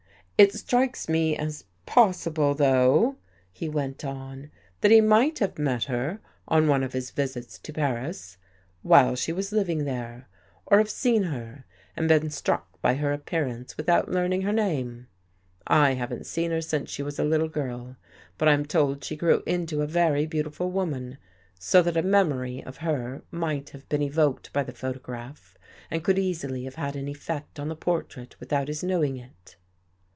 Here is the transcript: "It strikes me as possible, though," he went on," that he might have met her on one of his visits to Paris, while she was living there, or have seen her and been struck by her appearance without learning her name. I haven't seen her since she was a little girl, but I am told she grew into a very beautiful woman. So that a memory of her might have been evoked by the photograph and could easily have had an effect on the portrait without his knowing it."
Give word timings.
"It 0.41 0.53
strikes 0.53 1.07
me 1.07 1.37
as 1.37 1.65
possible, 1.85 2.55
though," 2.55 3.17
he 3.51 3.69
went 3.69 4.03
on," 4.03 4.49
that 4.81 4.89
he 4.89 4.99
might 4.99 5.37
have 5.37 5.59
met 5.59 5.83
her 5.83 6.19
on 6.47 6.67
one 6.67 6.81
of 6.81 6.93
his 6.93 7.11
visits 7.11 7.59
to 7.59 7.71
Paris, 7.71 8.37
while 8.81 9.15
she 9.15 9.31
was 9.31 9.51
living 9.51 9.85
there, 9.85 10.27
or 10.65 10.79
have 10.79 10.89
seen 10.89 11.21
her 11.25 11.65
and 11.95 12.07
been 12.07 12.31
struck 12.31 12.81
by 12.81 12.95
her 12.95 13.13
appearance 13.13 13.77
without 13.77 14.09
learning 14.09 14.41
her 14.41 14.51
name. 14.51 15.05
I 15.67 15.93
haven't 15.93 16.25
seen 16.25 16.49
her 16.49 16.61
since 16.61 16.89
she 16.89 17.03
was 17.03 17.19
a 17.19 17.23
little 17.23 17.47
girl, 17.47 17.97
but 18.39 18.47
I 18.47 18.53
am 18.53 18.65
told 18.65 19.03
she 19.03 19.15
grew 19.15 19.43
into 19.45 19.83
a 19.83 19.85
very 19.85 20.25
beautiful 20.25 20.71
woman. 20.71 21.19
So 21.59 21.83
that 21.83 21.95
a 21.95 22.01
memory 22.01 22.63
of 22.63 22.77
her 22.77 23.21
might 23.29 23.69
have 23.69 23.87
been 23.89 24.01
evoked 24.01 24.51
by 24.53 24.63
the 24.63 24.73
photograph 24.73 25.55
and 25.91 26.03
could 26.03 26.17
easily 26.17 26.63
have 26.63 26.75
had 26.81 26.95
an 26.95 27.07
effect 27.07 27.59
on 27.59 27.67
the 27.67 27.75
portrait 27.75 28.35
without 28.39 28.69
his 28.69 28.83
knowing 28.83 29.17
it." 29.17 29.57